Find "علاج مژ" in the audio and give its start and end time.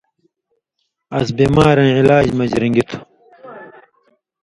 1.99-2.51